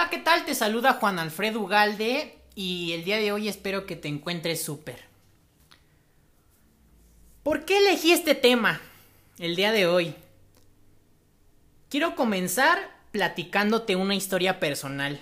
Hola, 0.00 0.08
¿qué 0.08 0.16
tal? 0.16 0.46
Te 0.46 0.54
saluda 0.54 0.94
Juan 0.94 1.18
Alfredo 1.18 1.60
Ugalde 1.60 2.38
y 2.54 2.92
el 2.92 3.04
día 3.04 3.18
de 3.18 3.32
hoy 3.32 3.48
espero 3.48 3.84
que 3.84 3.96
te 3.96 4.08
encuentres 4.08 4.62
súper. 4.62 5.04
¿Por 7.42 7.66
qué 7.66 7.76
elegí 7.76 8.10
este 8.10 8.34
tema 8.34 8.80
el 9.38 9.56
día 9.56 9.72
de 9.72 9.86
hoy? 9.86 10.14
Quiero 11.90 12.16
comenzar 12.16 12.78
platicándote 13.12 13.94
una 13.94 14.14
historia 14.14 14.58
personal. 14.58 15.20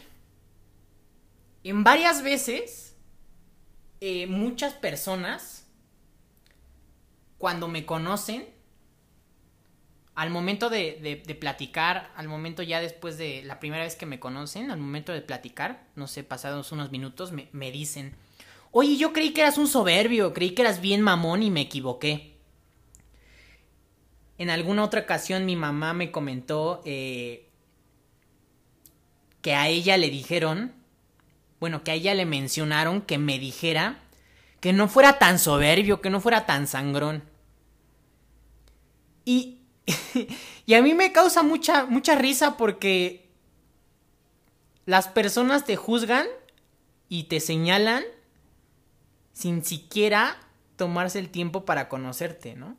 En 1.64 1.82
varias 1.82 2.22
veces, 2.22 2.94
eh, 4.00 4.28
muchas 4.28 4.74
personas, 4.74 5.66
cuando 7.36 7.66
me 7.66 7.84
conocen, 7.84 8.48
al 10.18 10.30
momento 10.30 10.68
de, 10.68 11.38
platicar, 11.38 12.10
al 12.16 12.26
momento 12.26 12.64
ya 12.64 12.80
después 12.80 13.18
de 13.18 13.44
la 13.44 13.60
primera 13.60 13.84
vez 13.84 13.94
que 13.94 14.04
me 14.04 14.18
conocen, 14.18 14.72
al 14.72 14.80
momento 14.80 15.12
de 15.12 15.20
platicar, 15.20 15.86
no 15.94 16.08
sé, 16.08 16.24
pasados 16.24 16.72
unos 16.72 16.90
minutos, 16.90 17.30
me, 17.30 17.48
me 17.52 17.70
dicen, 17.70 18.16
oye, 18.72 18.96
yo 18.96 19.12
creí 19.12 19.30
que 19.30 19.42
eras 19.42 19.58
un 19.58 19.68
soberbio, 19.68 20.34
creí 20.34 20.56
que 20.56 20.62
eras 20.62 20.80
bien 20.80 21.02
mamón 21.02 21.44
y 21.44 21.52
me 21.52 21.60
equivoqué. 21.60 22.36
En 24.38 24.50
alguna 24.50 24.82
otra 24.82 25.02
ocasión 25.02 25.46
mi 25.46 25.54
mamá 25.54 25.94
me 25.94 26.10
comentó 26.10 26.82
eh, 26.84 27.48
que 29.40 29.54
a 29.54 29.68
ella 29.68 29.96
le 29.98 30.10
dijeron, 30.10 30.72
bueno, 31.60 31.84
que 31.84 31.92
a 31.92 31.94
ella 31.94 32.14
le 32.16 32.26
mencionaron 32.26 33.02
que 33.02 33.18
me 33.18 33.38
dijera 33.38 34.00
que 34.58 34.72
no 34.72 34.88
fuera 34.88 35.20
tan 35.20 35.38
soberbio, 35.38 36.00
que 36.00 36.10
no 36.10 36.20
fuera 36.20 36.44
tan 36.44 36.66
sangrón. 36.66 37.22
Y 39.24 39.57
y 40.66 40.74
a 40.74 40.82
mí 40.82 40.94
me 40.94 41.12
causa 41.12 41.42
mucha, 41.42 41.86
mucha 41.86 42.14
risa 42.14 42.56
porque 42.56 43.28
las 44.86 45.08
personas 45.08 45.64
te 45.64 45.76
juzgan 45.76 46.26
y 47.08 47.24
te 47.24 47.40
señalan 47.40 48.04
sin 49.32 49.64
siquiera 49.64 50.36
tomarse 50.76 51.18
el 51.18 51.28
tiempo 51.28 51.64
para 51.64 51.88
conocerte, 51.88 52.54
¿no? 52.54 52.76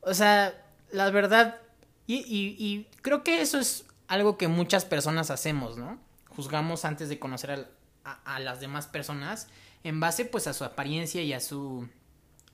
O 0.00 0.14
sea, 0.14 0.54
la 0.90 1.10
verdad, 1.10 1.60
y, 2.06 2.86
creo 3.02 3.22
que 3.22 3.40
eso 3.40 3.58
es 3.58 3.84
algo 4.08 4.36
que 4.38 4.48
muchas 4.48 4.84
personas 4.84 5.30
hacemos, 5.30 5.76
¿no? 5.76 5.98
Juzgamos 6.28 6.84
antes 6.84 7.08
de 7.08 7.18
conocer 7.18 7.68
a, 8.04 8.34
a, 8.34 8.40
las 8.40 8.60
demás 8.60 8.86
personas 8.86 9.48
en 9.84 10.00
base 10.00 10.24
pues 10.24 10.46
a 10.46 10.54
su 10.54 10.64
apariencia 10.64 11.22
y 11.22 11.32
a 11.32 11.40
su, 11.40 11.88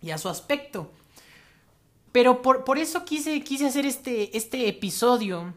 y 0.03 0.11
a 0.11 0.19
su 0.19 0.29
aspecto. 0.29 0.93
Pero 2.17 2.41
por, 2.41 2.79
eso 2.79 3.05
quise, 3.05 3.43
quise 3.43 3.67
hacer 3.67 3.85
este, 3.85 4.35
este 4.39 4.69
episodio. 4.69 5.53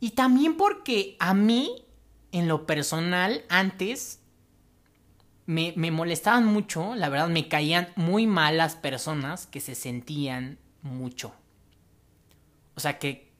Y 0.00 0.10
también 0.10 0.56
porque 0.56 1.16
a 1.20 1.34
mí, 1.34 1.86
en 2.32 2.48
lo 2.48 2.66
personal, 2.66 3.44
antes 3.48 4.18
me, 5.46 5.72
me, 5.76 5.92
molestaban 5.92 6.46
mucho, 6.46 6.96
la 6.96 7.10
verdad 7.10 7.28
me 7.28 7.46
caían 7.46 7.92
muy 7.94 8.26
mal 8.26 8.56
las 8.56 8.74
personas 8.74 9.46
que 9.46 9.60
se 9.60 9.76
sentían 9.76 10.58
mucho. 10.82 11.32
O 12.74 12.80
sea, 12.80 12.98
que, 12.98 13.30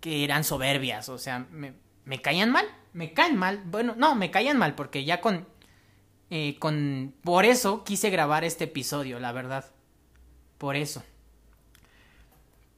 que 0.00 0.22
eran 0.22 0.44
soberbias, 0.44 1.08
o 1.08 1.16
sea, 1.16 1.46
me, 1.50 1.72
me 2.04 2.20
caían 2.20 2.52
mal, 2.52 2.66
me 2.92 3.14
caen 3.14 3.38
mal. 3.38 3.62
Bueno, 3.64 3.94
no, 3.96 4.16
me 4.16 4.30
caían 4.30 4.58
mal 4.58 4.74
porque 4.74 5.06
ya 5.06 5.22
con... 5.22 5.48
Eh, 6.28 6.58
con... 6.58 7.14
Por 7.22 7.46
eso 7.46 7.84
quise 7.84 8.10
grabar 8.10 8.44
este 8.44 8.64
episodio, 8.64 9.18
la 9.18 9.32
verdad. 9.32 9.64
Por 10.60 10.76
eso. 10.76 11.02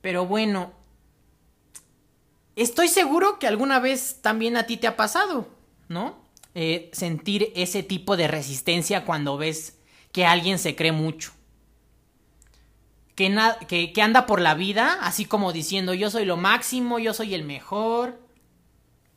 Pero 0.02 0.24
bueno, 0.24 0.72
estoy 2.54 2.86
seguro 2.86 3.40
que 3.40 3.48
alguna 3.48 3.80
vez 3.80 4.20
también 4.22 4.56
a 4.56 4.66
ti 4.66 4.76
te 4.76 4.86
ha 4.86 4.96
pasado, 4.96 5.48
¿no? 5.88 6.22
Eh, 6.54 6.90
sentir 6.92 7.52
ese 7.56 7.82
tipo 7.82 8.16
de 8.16 8.28
resistencia 8.28 9.04
cuando 9.04 9.36
ves 9.36 9.80
que 10.12 10.24
alguien 10.24 10.60
se 10.60 10.76
cree 10.76 10.92
mucho. 10.92 11.32
Que, 13.16 13.36
que, 13.66 13.92
que, 13.92 14.02
anda 14.02 14.26
por 14.26 14.40
la 14.40 14.54
vida 14.54 14.98
así 15.02 15.24
como 15.24 15.52
diciendo 15.52 15.92
yo 15.92 16.08
soy 16.08 16.24
lo 16.24 16.36
máximo, 16.36 17.00
yo 17.00 17.12
soy 17.12 17.34
el 17.34 17.42
mejor, 17.42 18.20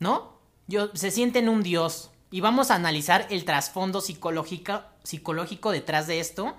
¿no? 0.00 0.40
Yo, 0.66 0.90
se 0.92 1.12
sienten 1.12 1.48
un 1.48 1.62
dios. 1.62 2.10
Y 2.32 2.40
vamos 2.40 2.72
a 2.72 2.74
analizar 2.74 3.28
el 3.30 3.44
trasfondo 3.44 4.00
psicológico, 4.00 4.82
psicológico 5.04 5.70
detrás 5.70 6.08
de 6.08 6.18
esto 6.18 6.56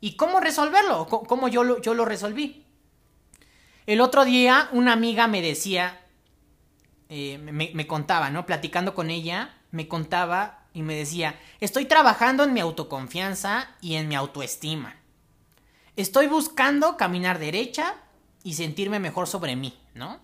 y 0.00 0.16
cómo 0.16 0.40
resolverlo, 0.40 1.06
cómo 1.06 1.48
yo 1.48 1.64
lo, 1.64 2.04
resolví. 2.04 2.64
El 3.86 4.00
otro 4.00 4.24
día 4.24 4.68
una 4.72 4.92
amiga 4.92 5.26
me 5.26 5.42
decía, 5.42 6.00
eh, 7.08 7.38
me, 7.38 7.86
contaba, 7.86 8.30
¿no? 8.30 8.46
Platicando 8.46 8.94
con 8.94 9.10
ella, 9.10 9.54
me 9.70 9.88
contaba 9.88 10.66
y 10.72 10.82
me 10.82 10.94
decía, 10.94 11.38
estoy 11.60 11.86
trabajando 11.86 12.44
en 12.44 12.52
mi 12.52 12.60
autoconfianza 12.60 13.68
y 13.80 13.94
en 13.94 14.08
mi 14.08 14.14
autoestima. 14.14 14.96
Estoy 15.96 16.26
buscando 16.26 16.96
caminar 16.96 17.38
derecha 17.38 17.94
y 18.42 18.54
sentirme 18.54 18.98
mejor 18.98 19.26
sobre 19.26 19.56
mí, 19.56 19.78
¿no? 19.94 20.20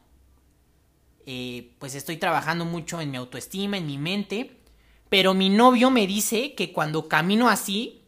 Eh, 1.26 1.74
pues 1.78 1.94
estoy 1.94 2.16
trabajando 2.16 2.64
mucho 2.64 3.00
en 3.00 3.10
mi 3.10 3.16
autoestima, 3.16 3.76
en 3.76 3.86
mi 3.86 3.98
mente, 3.98 4.60
pero 5.08 5.34
mi 5.34 5.48
novio 5.48 5.90
me 5.90 6.06
dice 6.06 6.54
que 6.54 6.72
cuando 6.72 7.08
camino 7.08 7.48
así, 7.48 7.99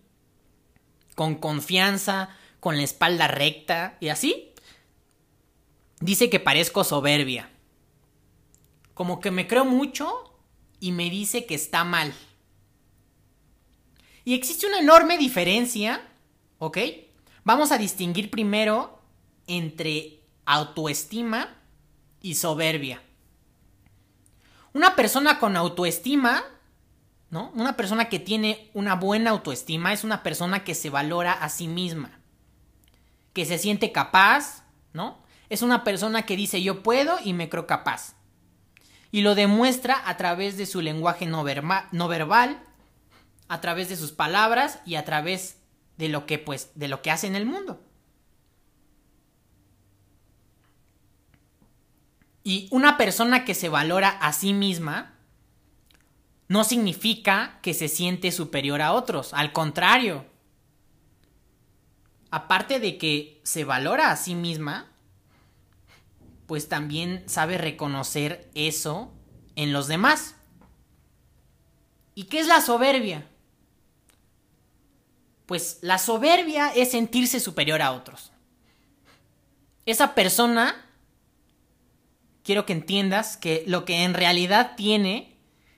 con 1.14 1.36
confianza, 1.36 2.30
con 2.60 2.76
la 2.76 2.82
espalda 2.82 3.28
recta 3.28 3.96
y 4.00 4.08
así. 4.08 4.52
Dice 6.00 6.30
que 6.30 6.40
parezco 6.40 6.84
soberbia. 6.84 7.50
Como 8.94 9.20
que 9.20 9.30
me 9.30 9.46
creo 9.46 9.64
mucho 9.64 10.38
y 10.80 10.92
me 10.92 11.10
dice 11.10 11.46
que 11.46 11.54
está 11.54 11.84
mal. 11.84 12.12
Y 14.24 14.34
existe 14.34 14.66
una 14.66 14.78
enorme 14.78 15.18
diferencia, 15.18 16.08
¿ok? 16.58 16.78
Vamos 17.44 17.72
a 17.72 17.78
distinguir 17.78 18.30
primero 18.30 19.00
entre 19.46 20.20
autoestima 20.44 21.56
y 22.20 22.34
soberbia. 22.34 23.02
Una 24.72 24.94
persona 24.94 25.38
con 25.38 25.56
autoestima 25.56 26.44
Una 27.32 27.78
persona 27.78 28.10
que 28.10 28.18
tiene 28.18 28.70
una 28.74 28.94
buena 28.94 29.30
autoestima 29.30 29.94
es 29.94 30.04
una 30.04 30.22
persona 30.22 30.64
que 30.64 30.74
se 30.74 30.90
valora 30.90 31.32
a 31.32 31.48
sí 31.48 31.66
misma, 31.66 32.20
que 33.32 33.46
se 33.46 33.56
siente 33.56 33.90
capaz, 33.90 34.64
¿no? 34.92 35.22
Es 35.48 35.62
una 35.62 35.82
persona 35.82 36.26
que 36.26 36.36
dice 36.36 36.62
yo 36.62 36.82
puedo 36.82 37.16
y 37.24 37.32
me 37.32 37.48
creo 37.48 37.66
capaz. 37.66 38.16
Y 39.10 39.22
lo 39.22 39.34
demuestra 39.34 40.02
a 40.06 40.18
través 40.18 40.58
de 40.58 40.66
su 40.66 40.82
lenguaje 40.82 41.24
no, 41.24 41.42
no 41.92 42.08
verbal, 42.08 42.62
a 43.48 43.60
través 43.62 43.88
de 43.88 43.96
sus 43.96 44.12
palabras 44.12 44.80
y 44.84 44.96
a 44.96 45.06
través 45.06 45.56
de 45.96 46.10
lo 46.10 46.26
que 46.26 46.38
pues 46.38 46.70
de 46.74 46.88
lo 46.88 47.00
que 47.00 47.10
hace 47.10 47.28
en 47.28 47.36
el 47.36 47.46
mundo. 47.46 47.82
Y 52.44 52.68
una 52.70 52.98
persona 52.98 53.46
que 53.46 53.54
se 53.54 53.70
valora 53.70 54.10
a 54.10 54.34
sí 54.34 54.52
misma 54.52 55.14
no 56.48 56.64
significa 56.64 57.58
que 57.62 57.74
se 57.74 57.88
siente 57.88 58.32
superior 58.32 58.82
a 58.82 58.92
otros, 58.92 59.32
al 59.34 59.52
contrario. 59.52 60.26
Aparte 62.30 62.80
de 62.80 62.98
que 62.98 63.40
se 63.42 63.64
valora 63.64 64.10
a 64.10 64.16
sí 64.16 64.34
misma, 64.34 64.90
pues 66.46 66.68
también 66.68 67.24
sabe 67.26 67.58
reconocer 67.58 68.50
eso 68.54 69.12
en 69.56 69.72
los 69.72 69.88
demás. 69.88 70.34
¿Y 72.14 72.24
qué 72.24 72.40
es 72.40 72.46
la 72.46 72.60
soberbia? 72.60 73.26
Pues 75.46 75.78
la 75.82 75.98
soberbia 75.98 76.72
es 76.74 76.90
sentirse 76.90 77.40
superior 77.40 77.82
a 77.82 77.92
otros. 77.92 78.32
Esa 79.86 80.14
persona, 80.14 80.86
quiero 82.44 82.66
que 82.66 82.72
entiendas 82.72 83.36
que 83.36 83.64
lo 83.66 83.84
que 83.84 84.04
en 84.04 84.14
realidad 84.14 84.72
tiene 84.76 85.31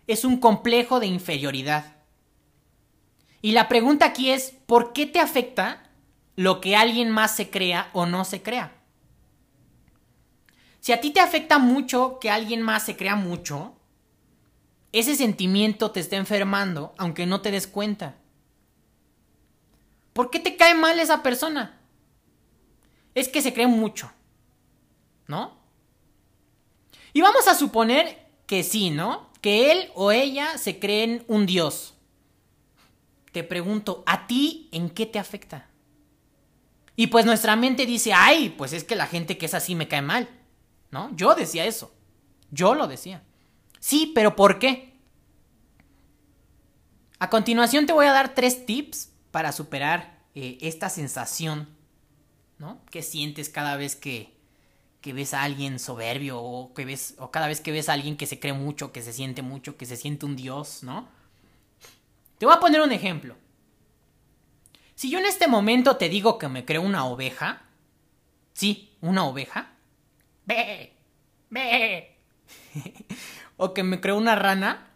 es 0.07 0.25
un 0.25 0.39
complejo 0.39 1.01
de 1.01 1.07
inferioridad. 1.07 1.97
Y 3.41 3.53
la 3.53 3.69
pregunta 3.69 4.07
aquí 4.07 4.31
es, 4.31 4.55
¿por 4.67 4.93
qué 4.93 5.07
te 5.07 5.21
afecta 5.21 5.91
lo 6.37 6.61
que 6.61 6.77
alguien 6.77 7.11
más 7.11 7.37
se 7.37 7.51
crea 7.51 7.91
o 7.93 8.07
no 8.07 8.25
se 8.25 8.43
crea? 8.43 8.73
Si 10.81 10.93
a 10.93 11.01
ti 11.01 11.11
te 11.11 11.21
afecta 11.21 11.59
mucho 11.59 12.19
que 12.21 12.31
alguien 12.31 12.63
más 12.63 12.85
se 12.85 12.97
crea 12.97 13.17
mucho, 13.17 13.75
ese 14.93 15.17
sentimiento 15.17 15.91
te 15.91 16.01
está 16.01 16.17
enfermando 16.17 16.95
aunque 16.99 17.27
no 17.27 17.41
te 17.41 17.51
des 17.51 17.67
cuenta. 17.67 18.17
¿Por 20.13 20.31
qué 20.31 20.39
te 20.39 20.57
cae 20.57 20.75
mal 20.75 21.01
esa 21.01 21.23
persona? 21.23 21.81
Es 23.15 23.29
que 23.29 23.43
se 23.43 23.53
cree 23.53 23.67
mucho, 23.67 24.11
¿no? 25.27 25.57
Y 27.13 27.21
vamos 27.21 27.49
a 27.49 27.55
suponer 27.55 28.27
que 28.47 28.63
sí, 28.63 28.91
¿no? 28.91 29.29
Que 29.45 29.71
él 29.71 29.91
o 29.95 30.11
ella 30.11 30.57
se 30.57 30.79
creen 30.79 31.23
un 31.29 31.45
dios. 31.45 31.93
Te 33.31 33.45
pregunto, 33.45 34.03
¿a 34.07 34.27
ti 34.27 34.71
en 34.73 34.89
qué 34.89 35.05
te 35.05 35.19
afecta? 35.19 35.69
Y 36.97 37.09
pues 37.09 37.27
nuestra 37.27 37.55
mente 37.55 37.85
dice, 37.85 38.15
ay, 38.15 38.55
pues 38.57 38.73
es 38.73 38.85
que 38.85 38.97
la 38.97 39.07
gente 39.07 39.37
que 39.37 39.45
es 39.45 39.53
así 39.53 39.75
me 39.75 39.87
cae 39.87 40.01
mal. 40.01 40.31
¿No? 40.91 41.15
Yo 41.15 41.35
decía 41.35 41.67
eso. 41.67 41.93
Yo 42.53 42.75
lo 42.75 42.87
decía. 42.87 43.23
Sí, 43.81 44.13
pero 44.15 44.35
¿por 44.35 44.59
qué? 44.59 44.95
A 47.19 47.29
continuación 47.29 47.85
te 47.85 47.93
voy 47.93 48.07
a 48.07 48.13
dar 48.13 48.35
tres 48.35 48.65
tips 48.65 49.11
para 49.31 49.53
superar 49.53 50.23
eh, 50.35 50.57
esta 50.63 50.89
sensación, 50.89 51.69
¿no? 52.57 52.83
Que 52.87 53.03
sientes 53.03 53.51
cada 53.51 53.77
vez 53.77 53.95
que, 53.95 54.34
que 55.05 55.13
ves 55.13 55.35
a 55.35 55.43
alguien 55.43 55.79
soberbio 55.79 56.41
o 56.41 56.73
que 56.73 56.87
ves 56.87 57.15
o 57.19 57.31
cada 57.31 57.47
vez 57.47 57.61
que 57.61 57.71
ves 57.71 57.91
a 57.91 57.93
alguien 57.93 58.17
que 58.17 58.25
se 58.25 58.41
cree 58.41 58.55
mucho, 58.55 58.91
que 58.91 59.03
se 59.03 59.13
siente 59.13 59.43
mucho, 59.43 59.77
que 59.77 59.85
se 59.85 59.99
siente 59.99 60.25
un 60.25 60.35
dios, 60.35 60.83
¿no? 60.83 61.07
Te 62.39 62.47
voy 62.47 62.55
a 62.55 62.59
poner 62.59 62.81
un 62.81 62.91
ejemplo. 62.91 63.37
Si 64.95 65.11
yo 65.11 65.19
en 65.19 65.27
este 65.27 65.47
momento 65.47 65.99
te 65.99 66.09
digo 66.09 66.39
que 66.39 66.49
me 66.49 66.65
creo 66.65 66.81
una 66.81 67.05
oveja, 67.05 67.65
sí, 68.55 68.97
una 69.03 69.27
oveja, 69.27 69.75
ve, 70.47 70.95
ve, 71.51 72.17
o 73.59 73.75
que 73.75 73.83
me 73.83 74.01
creo 74.01 74.17
una 74.17 74.37
rana, 74.37 74.89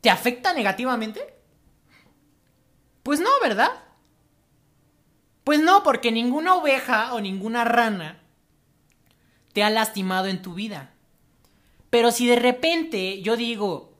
¿te 0.00 0.08
afecta 0.08 0.54
negativamente? 0.54 1.20
Pues 3.02 3.20
no, 3.20 3.28
¿verdad? 3.42 3.85
Pues 5.46 5.60
no, 5.60 5.84
porque 5.84 6.10
ninguna 6.10 6.56
oveja 6.56 7.14
o 7.14 7.20
ninguna 7.20 7.62
rana 7.62 8.18
te 9.52 9.62
ha 9.62 9.70
lastimado 9.70 10.26
en 10.26 10.42
tu 10.42 10.54
vida. 10.54 10.92
Pero 11.88 12.10
si 12.10 12.26
de 12.26 12.34
repente 12.34 13.22
yo 13.22 13.36
digo, 13.36 13.92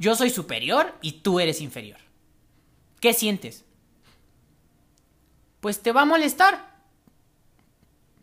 yo 0.00 0.16
soy 0.16 0.30
superior 0.30 0.96
y 1.00 1.20
tú 1.20 1.38
eres 1.38 1.60
inferior. 1.60 2.00
¿Qué 2.98 3.12
sientes? 3.12 3.64
Pues 5.60 5.80
te 5.80 5.92
va 5.92 6.00
a 6.00 6.06
molestar. 6.06 6.74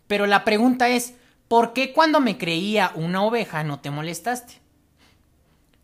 Pero 0.05 0.27
la 0.27 0.43
pregunta 0.43 0.89
es, 0.89 1.13
¿por 1.47 1.71
qué 1.71 1.93
cuando 1.93 2.19
me 2.19 2.37
creía 2.37 2.91
una 2.95 3.23
oveja 3.23 3.63
no 3.63 3.79
te 3.79 3.91
molestaste? 3.91 4.55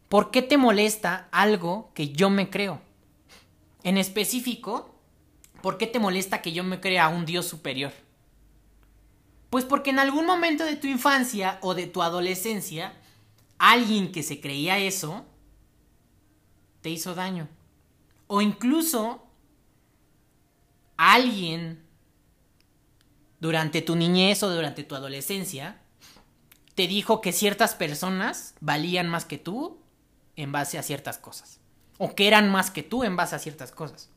¿Por 0.09 0.31
qué 0.31 0.41
te 0.41 0.57
molesta 0.57 1.29
algo 1.31 1.91
que 1.93 2.09
yo 2.09 2.29
me 2.29 2.49
creo? 2.49 2.81
En 3.83 3.97
específico, 3.97 4.98
¿por 5.61 5.77
qué 5.77 5.87
te 5.87 5.99
molesta 5.99 6.41
que 6.41 6.51
yo 6.51 6.63
me 6.63 6.79
crea 6.79 7.09
un 7.09 7.25
Dios 7.25 7.45
superior? 7.45 7.91
Pues 9.49 9.65
porque 9.65 9.89
en 9.89 9.99
algún 9.99 10.25
momento 10.25 10.63
de 10.63 10.75
tu 10.75 10.87
infancia 10.87 11.57
o 11.61 11.73
de 11.73 11.87
tu 11.87 12.03
adolescencia, 12.03 12.93
alguien 13.57 14.11
que 14.11 14.23
se 14.23 14.39
creía 14.39 14.77
eso 14.77 15.25
te 16.81 16.89
hizo 16.89 17.15
daño. 17.15 17.47
O 18.27 18.41
incluso 18.41 19.25
alguien 20.97 21.83
durante 23.39 23.81
tu 23.81 23.95
niñez 23.95 24.43
o 24.43 24.49
durante 24.49 24.83
tu 24.83 24.95
adolescencia 24.95 25.81
te 26.75 26.87
dijo 26.87 27.21
que 27.21 27.33
ciertas 27.33 27.75
personas 27.75 28.53
valían 28.61 29.09
más 29.09 29.25
que 29.25 29.37
tú 29.37 29.79
en 30.35 30.51
base 30.51 30.77
a 30.77 30.83
ciertas 30.83 31.17
cosas. 31.17 31.59
O 31.97 32.15
que 32.15 32.27
eran 32.27 32.49
más 32.49 32.71
que 32.71 32.83
tú 32.83 33.03
en 33.03 33.15
base 33.15 33.35
a 33.35 33.39
ciertas 33.39 33.71
cosas. 33.71 34.09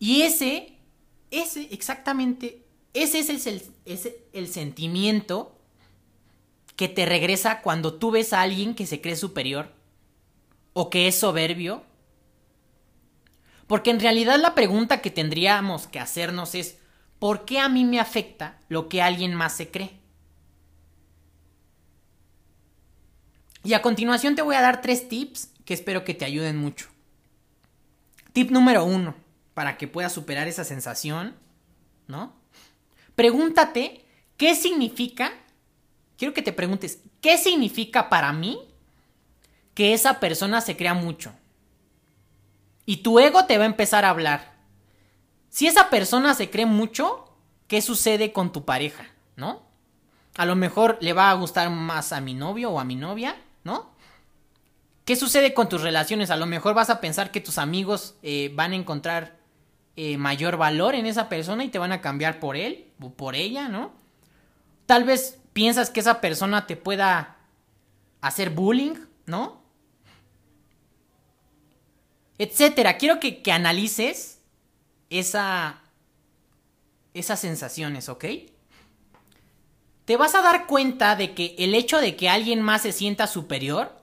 Y 0.00 0.22
ese, 0.22 0.76
ese 1.30 1.68
exactamente, 1.70 2.64
ese 2.94 3.20
es 3.20 3.46
el, 3.46 3.62
el 4.32 4.48
sentimiento 4.48 5.56
que 6.74 6.88
te 6.88 7.04
regresa 7.04 7.60
cuando 7.60 7.92
tú 7.92 8.10
ves 8.10 8.32
a 8.32 8.40
alguien 8.40 8.74
que 8.74 8.86
se 8.86 9.02
cree 9.02 9.14
superior 9.14 9.70
o 10.72 10.88
que 10.88 11.08
es 11.08 11.18
soberbio? 11.18 11.84
Porque 13.66 13.90
en 13.90 14.00
realidad 14.00 14.40
la 14.40 14.54
pregunta 14.54 15.02
que 15.02 15.10
tendríamos 15.10 15.86
que 15.86 16.00
hacernos 16.00 16.54
es, 16.54 16.78
¿por 17.18 17.44
qué 17.44 17.58
a 17.58 17.68
mí 17.68 17.84
me 17.84 18.00
afecta 18.00 18.58
lo 18.70 18.88
que 18.88 19.02
alguien 19.02 19.34
más 19.34 19.56
se 19.56 19.70
cree? 19.70 20.00
Y 23.62 23.74
a 23.74 23.82
continuación 23.82 24.34
te 24.34 24.40
voy 24.40 24.56
a 24.56 24.62
dar 24.62 24.80
tres 24.80 25.06
tips 25.06 25.50
que 25.66 25.74
espero 25.74 26.02
que 26.02 26.14
te 26.14 26.24
ayuden 26.24 26.56
mucho. 26.56 26.88
Tip 28.32 28.50
número 28.50 28.84
uno, 28.84 29.14
para 29.60 29.76
que 29.76 29.86
puedas 29.86 30.10
superar 30.10 30.48
esa 30.48 30.64
sensación, 30.64 31.36
¿no? 32.06 32.32
Pregúntate 33.14 34.06
qué 34.38 34.54
significa 34.54 35.34
quiero 36.16 36.32
que 36.32 36.40
te 36.40 36.54
preguntes, 36.54 37.02
¿qué 37.20 37.36
significa 37.36 38.08
para 38.08 38.32
mí 38.32 38.58
que 39.74 39.92
esa 39.92 40.18
persona 40.18 40.62
se 40.62 40.78
crea 40.78 40.94
mucho? 40.94 41.34
Y 42.86 43.02
tu 43.02 43.20
ego 43.20 43.44
te 43.44 43.58
va 43.58 43.64
a 43.64 43.66
empezar 43.66 44.06
a 44.06 44.08
hablar. 44.08 44.54
Si 45.50 45.66
esa 45.66 45.90
persona 45.90 46.32
se 46.32 46.48
cree 46.48 46.64
mucho, 46.64 47.30
¿qué 47.68 47.82
sucede 47.82 48.32
con 48.32 48.50
tu 48.50 48.64
pareja? 48.64 49.08
¿No? 49.36 49.60
A 50.38 50.46
lo 50.46 50.56
mejor 50.56 50.96
le 51.02 51.12
va 51.12 51.28
a 51.28 51.34
gustar 51.34 51.68
más 51.68 52.14
a 52.14 52.22
mi 52.22 52.32
novio 52.32 52.70
o 52.70 52.80
a 52.80 52.84
mi 52.84 52.96
novia, 52.96 53.36
¿no? 53.62 53.90
¿Qué 55.04 55.16
sucede 55.16 55.52
con 55.52 55.68
tus 55.68 55.82
relaciones? 55.82 56.30
A 56.30 56.36
lo 56.36 56.46
mejor 56.46 56.72
vas 56.72 56.88
a 56.88 57.02
pensar 57.02 57.30
que 57.30 57.42
tus 57.42 57.58
amigos 57.58 58.14
eh, 58.22 58.50
van 58.54 58.72
a 58.72 58.76
encontrar 58.76 59.39
eh, 60.02 60.16
mayor 60.16 60.56
valor 60.56 60.94
en 60.94 61.04
esa 61.04 61.28
persona 61.28 61.62
y 61.62 61.68
te 61.68 61.78
van 61.78 61.92
a 61.92 62.00
cambiar 62.00 62.40
por 62.40 62.56
él 62.56 62.86
o 63.02 63.10
por 63.10 63.34
ella, 63.34 63.68
¿no? 63.68 63.92
Tal 64.86 65.04
vez 65.04 65.38
piensas 65.52 65.90
que 65.90 66.00
esa 66.00 66.22
persona 66.22 66.66
te 66.66 66.74
pueda 66.74 67.36
hacer 68.22 68.48
bullying, 68.48 68.94
¿no? 69.26 69.60
Etcétera. 72.38 72.96
Quiero 72.96 73.20
que, 73.20 73.42
que 73.42 73.52
analices 73.52 74.40
esa, 75.10 75.82
esas 77.12 77.38
sensaciones, 77.38 78.08
¿ok? 78.08 78.24
Te 80.06 80.16
vas 80.16 80.34
a 80.34 80.40
dar 80.40 80.66
cuenta 80.66 81.14
de 81.14 81.34
que 81.34 81.56
el 81.58 81.74
hecho 81.74 82.00
de 82.00 82.16
que 82.16 82.30
alguien 82.30 82.62
más 82.62 82.80
se 82.80 82.92
sienta 82.92 83.26
superior 83.26 84.00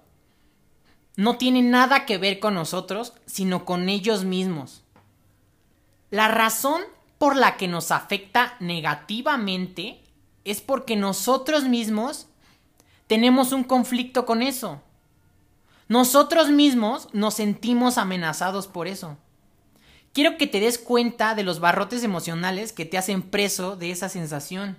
no 1.16 1.40
tiene 1.40 1.64
nada 1.64 2.06
que 2.06 2.20
ver 2.20 2.40
con 2.40 2.54
nosotros, 2.54 3.14
sino 3.26 3.66
con 3.66 3.90
ellos 3.90 4.26
mismos. 4.26 4.84
La 6.10 6.28
razón 6.28 6.82
por 7.18 7.36
la 7.36 7.58
que 7.58 7.68
nos 7.68 7.92
afecta 7.92 8.56
negativamente 8.60 10.02
es 10.46 10.62
porque 10.62 10.96
nosotros 10.96 11.64
mismos 11.64 12.28
tenemos 13.08 13.52
un 13.52 13.64
conflicto 13.64 14.26
con 14.26 14.42
eso. 14.42 14.82
Nosotros 15.88 16.50
mismos 16.50 17.10
nos 17.14 17.36
sentimos 17.36 17.98
amenazados 17.98 18.68
por 18.68 18.88
eso. 18.88 19.18
Quiero 20.14 20.38
que 20.38 20.48
te 20.48 20.60
des 20.60 20.78
cuenta 20.78 21.36
de 21.36 21.44
los 21.44 21.60
barrotes 21.60 22.04
emocionales 22.04 22.74
que 22.74 22.86
te 22.86 22.98
hacen 22.98 23.22
preso 23.22 23.76
de 23.76 23.92
esa 23.92 24.10
sensación. 24.10 24.78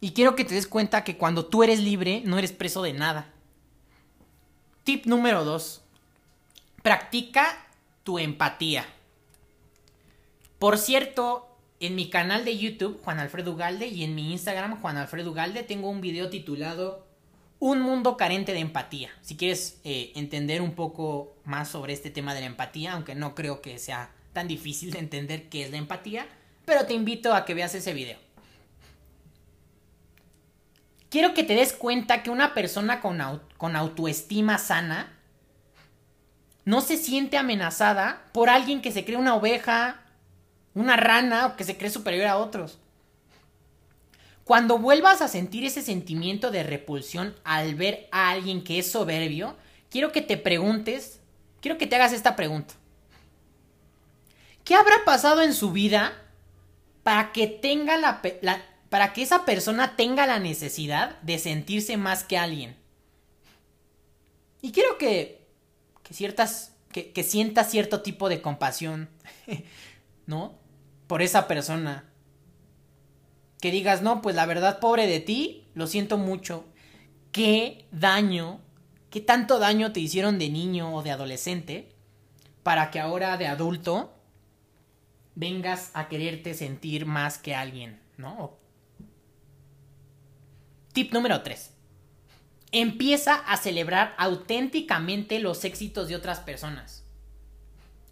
Y 0.00 0.12
quiero 0.12 0.34
que 0.34 0.44
te 0.44 0.54
des 0.54 0.66
cuenta 0.66 1.04
que 1.04 1.16
cuando 1.16 1.46
tú 1.46 1.62
eres 1.62 1.80
libre 1.80 2.22
no 2.24 2.38
eres 2.38 2.52
preso 2.52 2.82
de 2.82 2.92
nada. 2.92 3.26
Tip 4.84 5.06
número 5.06 5.44
2. 5.44 5.82
Practica 6.82 7.66
tu 8.02 8.18
empatía. 8.18 8.86
Por 10.60 10.76
cierto, 10.76 11.48
en 11.80 11.94
mi 11.94 12.10
canal 12.10 12.44
de 12.44 12.58
YouTube, 12.58 13.00
Juan 13.02 13.18
Alfredo 13.18 13.52
Ugalde, 13.52 13.86
y 13.86 14.04
en 14.04 14.14
mi 14.14 14.30
Instagram, 14.30 14.78
Juan 14.82 14.98
Alfredo 14.98 15.30
Ugalde, 15.30 15.62
tengo 15.62 15.88
un 15.88 16.02
video 16.02 16.28
titulado 16.28 17.06
Un 17.60 17.80
mundo 17.80 18.18
carente 18.18 18.52
de 18.52 18.58
empatía. 18.58 19.08
Si 19.22 19.38
quieres 19.38 19.80
eh, 19.84 20.12
entender 20.16 20.60
un 20.60 20.74
poco 20.74 21.34
más 21.46 21.70
sobre 21.70 21.94
este 21.94 22.10
tema 22.10 22.34
de 22.34 22.40
la 22.40 22.46
empatía, 22.46 22.92
aunque 22.92 23.14
no 23.14 23.34
creo 23.34 23.62
que 23.62 23.78
sea 23.78 24.12
tan 24.34 24.48
difícil 24.48 24.90
de 24.90 24.98
entender 24.98 25.48
qué 25.48 25.64
es 25.64 25.70
la 25.70 25.78
empatía, 25.78 26.26
pero 26.66 26.84
te 26.84 26.92
invito 26.92 27.32
a 27.32 27.46
que 27.46 27.54
veas 27.54 27.74
ese 27.74 27.94
video. 27.94 28.18
Quiero 31.08 31.32
que 31.32 31.42
te 31.42 31.54
des 31.54 31.72
cuenta 31.72 32.22
que 32.22 32.28
una 32.28 32.52
persona 32.52 33.00
con, 33.00 33.18
con 33.56 33.76
autoestima 33.76 34.58
sana 34.58 35.16
no 36.66 36.82
se 36.82 36.98
siente 36.98 37.38
amenazada 37.38 38.28
por 38.34 38.50
alguien 38.50 38.82
que 38.82 38.92
se 38.92 39.06
cree 39.06 39.16
una 39.16 39.34
oveja, 39.34 39.99
una 40.74 40.96
rana 40.96 41.46
o 41.46 41.56
que 41.56 41.64
se 41.64 41.76
cree 41.76 41.90
superior 41.90 42.26
a 42.26 42.36
otros. 42.36 42.78
Cuando 44.44 44.78
vuelvas 44.78 45.22
a 45.22 45.28
sentir 45.28 45.64
ese 45.64 45.82
sentimiento 45.82 46.50
de 46.50 46.62
repulsión 46.62 47.36
al 47.44 47.74
ver 47.74 48.08
a 48.10 48.30
alguien 48.30 48.64
que 48.64 48.78
es 48.78 48.90
soberbio, 48.90 49.56
quiero 49.90 50.12
que 50.12 50.22
te 50.22 50.36
preguntes, 50.36 51.20
quiero 51.60 51.78
que 51.78 51.86
te 51.86 51.96
hagas 51.96 52.12
esta 52.12 52.36
pregunta. 52.36 52.74
¿Qué 54.64 54.74
habrá 54.74 55.04
pasado 55.04 55.42
en 55.42 55.54
su 55.54 55.72
vida 55.72 56.12
para 57.02 57.32
que 57.32 57.46
tenga 57.46 57.96
la, 57.96 58.22
para 58.88 59.12
que 59.12 59.22
esa 59.22 59.44
persona 59.44 59.96
tenga 59.96 60.26
la 60.26 60.38
necesidad 60.38 61.20
de 61.20 61.38
sentirse 61.38 61.96
más 61.96 62.24
que 62.24 62.38
alguien? 62.38 62.76
Y 64.62 64.72
quiero 64.72 64.98
que 64.98 65.40
que 66.10 66.14
ciertas 66.14 66.74
que, 66.90 67.12
que 67.12 67.22
sienta 67.22 67.62
cierto 67.62 68.02
tipo 68.02 68.28
de 68.28 68.42
compasión, 68.42 69.08
¿no? 70.26 70.58
Por 71.10 71.22
esa 71.22 71.48
persona. 71.48 72.04
Que 73.60 73.72
digas, 73.72 74.00
no, 74.00 74.22
pues 74.22 74.36
la 74.36 74.46
verdad, 74.46 74.78
pobre 74.78 75.08
de 75.08 75.18
ti, 75.18 75.66
lo 75.74 75.88
siento 75.88 76.18
mucho. 76.18 76.64
¿Qué 77.32 77.88
daño, 77.90 78.60
qué 79.10 79.20
tanto 79.20 79.58
daño 79.58 79.90
te 79.90 79.98
hicieron 79.98 80.38
de 80.38 80.50
niño 80.50 80.94
o 80.94 81.02
de 81.02 81.10
adolescente 81.10 81.96
para 82.62 82.92
que 82.92 83.00
ahora 83.00 83.36
de 83.38 83.48
adulto 83.48 84.14
vengas 85.34 85.90
a 85.94 86.06
quererte 86.06 86.54
sentir 86.54 87.06
más 87.06 87.38
que 87.38 87.56
alguien, 87.56 88.00
¿no? 88.16 88.56
Tip 90.92 91.12
número 91.12 91.42
3. 91.42 91.72
Empieza 92.70 93.34
a 93.34 93.56
celebrar 93.56 94.14
auténticamente 94.16 95.40
los 95.40 95.64
éxitos 95.64 96.06
de 96.06 96.14
otras 96.14 96.38
personas. 96.38 97.04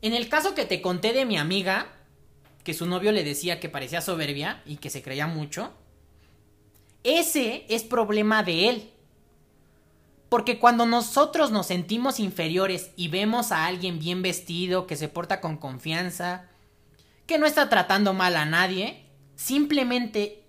En 0.02 0.14
el 0.14 0.28
caso 0.28 0.56
que 0.56 0.64
te 0.64 0.82
conté 0.82 1.12
de 1.12 1.26
mi 1.26 1.36
amiga, 1.36 1.94
que 2.68 2.74
su 2.74 2.84
novio 2.84 3.12
le 3.12 3.24
decía 3.24 3.60
que 3.60 3.70
parecía 3.70 4.02
soberbia 4.02 4.60
y 4.66 4.76
que 4.76 4.90
se 4.90 5.00
creía 5.00 5.26
mucho, 5.26 5.72
ese 7.02 7.64
es 7.70 7.82
problema 7.82 8.42
de 8.42 8.68
él. 8.68 8.90
Porque 10.28 10.58
cuando 10.58 10.84
nosotros 10.84 11.50
nos 11.50 11.64
sentimos 11.64 12.20
inferiores 12.20 12.90
y 12.94 13.08
vemos 13.08 13.52
a 13.52 13.64
alguien 13.64 13.98
bien 13.98 14.20
vestido, 14.20 14.86
que 14.86 14.96
se 14.96 15.08
porta 15.08 15.40
con 15.40 15.56
confianza, 15.56 16.50
que 17.24 17.38
no 17.38 17.46
está 17.46 17.70
tratando 17.70 18.12
mal 18.12 18.36
a 18.36 18.44
nadie, 18.44 19.06
simplemente 19.34 20.44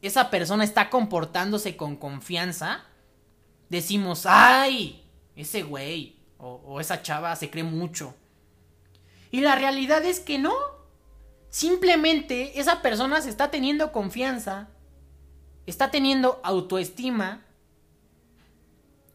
esa 0.00 0.30
persona 0.30 0.62
está 0.62 0.90
comportándose 0.90 1.76
con 1.76 1.96
confianza, 1.96 2.84
decimos, 3.68 4.26
ay, 4.26 5.02
ese 5.34 5.64
güey 5.64 6.20
o, 6.38 6.80
esa 6.80 7.02
chava 7.02 7.34
se 7.34 7.50
cree 7.50 7.64
mucho. 7.64 8.14
Y 9.32 9.40
la 9.40 9.56
realidad 9.56 10.04
es 10.04 10.20
que 10.20 10.38
no. 10.38 10.54
Simplemente 11.54 12.58
esa 12.58 12.82
persona 12.82 13.20
se 13.20 13.30
está 13.30 13.52
teniendo 13.52 13.92
confianza, 13.92 14.70
está 15.66 15.92
teniendo 15.92 16.40
autoestima, 16.42 17.44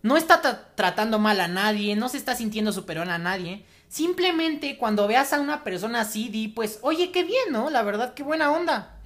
no 0.03 0.15
está 0.15 0.73
tratando 0.73 1.19
mal 1.19 1.41
a 1.41 1.49
nadie, 1.49 1.97
no 1.97 2.07
se 2.07 2.15
está 2.15 2.35
sintiendo 2.35 2.71
superior 2.71 3.09
a 3.09 3.17
nadie. 3.17 3.65
Simplemente 3.89 4.77
cuando 4.77 5.05
veas 5.05 5.33
a 5.33 5.41
una 5.41 5.65
persona 5.65 5.99
así, 5.99 6.29
di 6.29 6.47
pues, 6.47 6.79
oye, 6.81 7.11
qué 7.11 7.25
bien, 7.25 7.51
¿no? 7.51 7.69
La 7.69 7.83
verdad, 7.83 8.13
qué 8.13 8.23
buena 8.23 8.53
onda. 8.53 9.01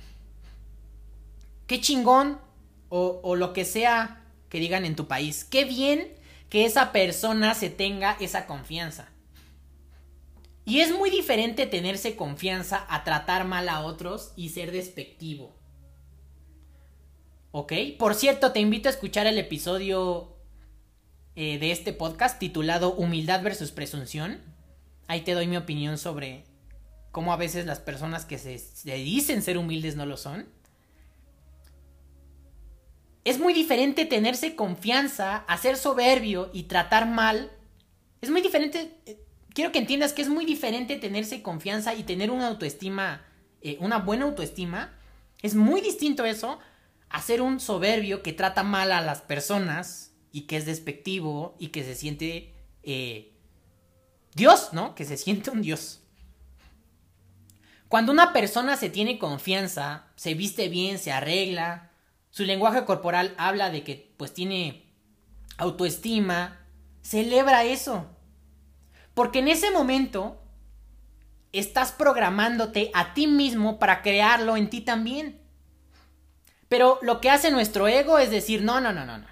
Qué 1.66 1.82
chingón. 1.82 2.40
O, 2.90 3.20
o 3.24 3.36
lo 3.36 3.52
que 3.52 3.66
sea 3.66 4.22
que 4.48 4.60
digan 4.60 4.86
en 4.86 4.96
tu 4.96 5.08
país. 5.08 5.44
Qué 5.44 5.66
bien 5.66 6.14
que 6.50 6.66
esa 6.66 6.92
persona 6.92 7.56
se 7.56 7.72
tenga 7.72 8.16
esa 8.20 8.46
confianza. 8.46 9.08
Y 10.66 10.80
es 10.80 10.92
muy 10.92 11.10
diferente 11.10 11.66
tenerse 11.66 12.16
confianza 12.16 12.86
a 12.90 13.04
tratar 13.04 13.46
mal 13.46 13.68
a 13.68 13.82
otros 13.82 14.32
y 14.36 14.50
ser 14.50 14.72
despectivo. 14.72 15.54
¿Ok? 17.52 17.74
Por 18.00 18.16
cierto, 18.16 18.52
te 18.52 18.60
invito 18.60 18.90
a 18.90 18.92
escuchar 18.92 19.28
el 19.28 19.38
episodio 19.38 20.38
eh, 21.36 21.60
de 21.60 21.72
este 21.72 21.94
podcast 21.94 22.40
titulado 22.40 22.94
Humildad 22.96 23.44
versus 23.44 23.72
Presunción. 23.72 24.42
Ahí 25.08 25.22
te 25.22 25.34
doy 25.34 25.48
mi 25.48 25.58
opinión 25.58 25.98
sobre 25.98 26.46
cómo 27.12 27.34
a 27.34 27.38
veces 27.38 27.66
las 27.66 27.80
personas 27.80 28.26
que 28.26 28.38
se, 28.40 28.60
dicen 28.96 29.42
ser 29.44 29.58
humildes 29.58 29.96
no 29.96 30.06
lo 30.06 30.18
son. 30.18 30.48
Es 33.24 33.40
muy 33.40 33.54
diferente 33.54 34.06
tenerse 34.06 34.56
confianza, 34.56 35.38
hacer 35.48 35.78
soberbio 35.78 36.50
y 36.54 36.64
tratar 36.64 37.08
mal. 37.08 37.52
Es 38.22 38.30
muy 38.30 38.42
diferente. 38.42 38.92
Quiero 39.54 39.72
que 39.72 39.80
entiendas 39.80 40.14
que 40.14 40.22
es 40.22 40.30
muy 40.30 40.46
diferente 40.46 40.98
tenerse 40.98 41.42
confianza 41.42 41.94
y 41.94 42.04
tener 42.04 42.32
una 42.32 42.48
autoestima, 42.48 43.24
eh, 43.62 43.78
una 43.80 44.00
buena 44.00 44.26
autoestima. 44.26 44.94
Es 45.42 45.56
muy 45.56 45.82
distinto 45.82 46.26
eso 46.26 46.60
a 47.10 47.22
ser 47.22 47.42
un 47.42 47.60
soberbio 47.60 48.24
que 48.24 48.34
trata 48.34 48.64
mal 48.64 48.92
a 48.92 49.02
las 49.02 49.22
personas 49.22 50.14
y 50.32 50.42
que 50.42 50.58
es 50.58 50.66
despectivo 50.66 51.56
y 51.60 51.68
que 51.68 51.84
se 51.84 51.94
siente 51.94 52.56
eh, 52.82 53.34
Dios, 54.34 54.70
¿no? 54.74 54.96
Que 54.96 55.06
se 55.06 55.18
siente 55.18 55.52
un 55.52 55.62
Dios. 55.62 56.02
Cuando 57.88 58.12
una 58.12 58.34
persona 58.34 58.76
se 58.76 58.90
tiene 58.90 59.20
confianza, 59.20 60.08
se 60.16 60.34
viste 60.34 60.68
bien, 60.68 60.98
se 60.98 61.12
arregla, 61.12 61.92
su 62.32 62.44
lenguaje 62.44 62.86
corporal 62.86 63.36
habla 63.38 63.70
de 63.70 63.84
que 63.84 64.12
pues 64.18 64.34
tiene 64.34 64.92
autoestima, 65.58 66.66
celebra 67.04 67.64
eso. 67.66 68.08
Porque 69.14 69.40
en 69.40 69.48
ese 69.48 69.72
momento 69.72 70.42
estás 71.52 71.92
programándote 71.92 72.92
a 72.94 73.14
ti 73.14 73.28
mismo 73.28 73.80
para 73.80 74.02
crearlo 74.02 74.58
en 74.58 74.70
ti 74.70 74.82
también. 74.82 75.42
Pero 76.68 76.98
lo 77.04 77.22
que 77.22 77.30
hace 77.30 77.52
nuestro 77.52 77.88
ego 77.88 78.18
es 78.18 78.32
decir, 78.32 78.64
no, 78.64 78.82
no, 78.82 78.92
no, 78.92 79.06
no, 79.06 79.20
no. 79.20 79.28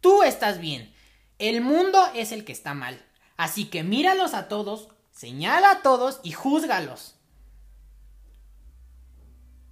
Tú 0.00 0.22
estás 0.22 0.60
bien. 0.60 0.94
El 1.38 1.62
mundo 1.62 1.98
es 2.14 2.32
el 2.32 2.44
que 2.44 2.52
está 2.52 2.74
mal. 2.74 3.02
Así 3.38 3.64
que 3.64 3.82
míralos 3.82 4.34
a 4.34 4.48
todos, 4.48 4.88
señala 5.10 5.70
a 5.70 5.82
todos 5.82 6.20
y 6.22 6.32
júzgalos. 6.32 7.16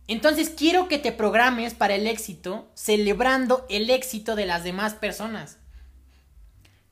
Entonces 0.06 0.48
quiero 0.48 0.88
que 0.88 0.98
te 0.98 1.12
programes 1.12 1.74
para 1.74 1.94
el 1.94 2.06
éxito 2.06 2.70
celebrando 2.72 3.66
el 3.68 3.90
éxito 3.90 4.36
de 4.36 4.46
las 4.46 4.64
demás 4.64 4.94
personas. 4.94 5.58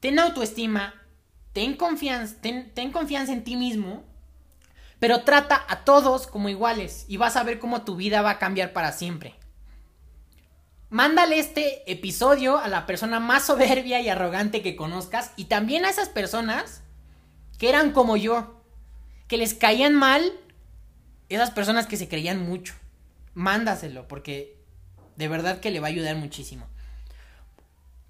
Ten 0.01 0.19
autoestima, 0.19 1.06
ten 1.57 1.75
confianza, 1.75 2.37
ten, 2.43 2.71
ten, 2.75 2.93
confianza 2.93 3.33
en 3.33 3.43
ti 3.43 3.57
mismo, 3.57 4.05
pero 4.99 5.23
trata 5.23 5.65
a 5.69 5.87
todos 5.87 6.27
como 6.27 6.51
iguales 6.51 7.07
y 7.09 7.17
vas 7.17 7.35
a 7.35 7.45
ver 7.45 7.59
cómo 7.59 7.81
tu 7.81 7.97
vida 7.97 8.21
va 8.21 8.33
a 8.33 8.39
cambiar 8.39 8.75
para 8.75 8.93
siempre. 8.93 9.37
Mándale 10.91 11.39
este 11.39 11.91
episodio 11.91 12.59
a 12.59 12.69
la 12.69 12.85
persona 12.85 13.21
más 13.21 13.47
soberbia 13.47 14.03
y 14.03 14.11
arrogante 14.11 14.61
que 14.61 14.77
conozcas 14.77 15.33
y 15.37 15.47
también 15.47 15.87
a 15.87 15.89
esas 15.89 16.11
personas 16.11 16.83
que 17.57 17.71
eran 17.71 17.93
como 17.93 18.19
yo, 18.19 18.63
que 19.27 19.39
les 19.39 19.55
caían 19.55 19.95
mal 19.95 20.31
esas 21.31 21.53
personas 21.53 21.87
que 21.87 21.97
se 21.97 22.07
creían 22.07 22.47
mucho. 22.47 22.75
Mándaselo 23.33 24.07
porque 24.09 24.63
de 25.17 25.29
verdad 25.29 25.61
que 25.61 25.71
le 25.71 25.81
va 25.81 25.87
a 25.87 25.89
ayudar 25.91 26.17
muchísimo. 26.17 26.67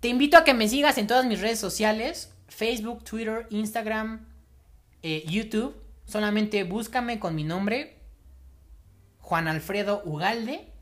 Te 0.01 0.09
invito 0.09 0.37
a 0.37 0.43
que 0.43 0.53
me 0.53 0.69
sigas 0.69 0.99
en 0.99 1.07
todas 1.07 1.27
mis 1.27 1.41
redes 1.41 1.61
sociales, 1.61 2.33
Facebook, 2.49 3.05
Twitter, 3.05 3.47
Instagram, 3.51 4.27
eh, 5.03 5.25
YouTube. 5.27 5.75
Solamente 6.05 6.63
búscame 6.65 7.19
con 7.19 7.35
mi 7.35 7.43
nombre, 7.45 7.99
Juan 9.19 9.49
Alfredo 9.49 10.03
Ugalde 10.05 10.73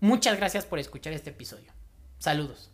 Muchas 0.00 0.36
gracias 0.36 0.66
por 0.66 0.78
escuchar 0.78 1.12
este 1.14 1.30
episodio. 1.30 1.72
Saludos. 2.18 2.70